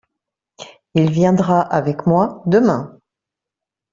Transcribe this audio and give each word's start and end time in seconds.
Il 0.95 1.11
viendra 1.11 1.61
avec 1.61 2.07
moi 2.07 2.41
demain. 2.47 2.99